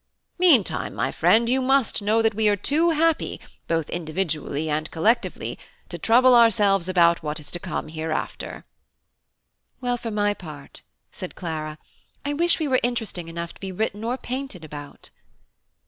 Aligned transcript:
Meantime, 0.39 0.95
my 0.95 1.11
friend, 1.11 1.47
you 1.47 1.61
must 1.61 2.01
know 2.01 2.23
that 2.23 2.33
we 2.33 2.49
are 2.49 2.55
too 2.55 2.89
happy, 2.89 3.39
both 3.67 3.87
individually 3.91 4.67
and 4.67 4.89
collectively, 4.89 5.59
to 5.89 5.97
trouble 5.99 6.33
ourselves 6.33 6.89
about 6.89 7.21
what 7.21 7.39
is 7.39 7.51
to 7.51 7.59
come 7.59 7.87
hereafter." 7.87 8.65
"Well, 9.79 9.97
for 9.97 10.09
my 10.09 10.33
part," 10.33 10.81
said 11.11 11.35
Clara, 11.35 11.77
"I 12.25 12.33
wish 12.33 12.57
we 12.59 12.67
were 12.67 12.79
interesting 12.81 13.27
enough 13.27 13.53
to 13.53 13.59
be 13.61 13.71
written 13.71 14.03
or 14.03 14.17
painted 14.17 14.65
about." 14.65 15.11